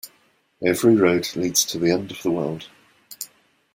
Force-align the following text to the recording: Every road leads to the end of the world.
Every 0.65 0.95
road 0.95 1.29
leads 1.35 1.63
to 1.65 1.77
the 1.77 1.91
end 1.91 2.09
of 2.09 2.23
the 2.23 2.31
world. 2.31 2.67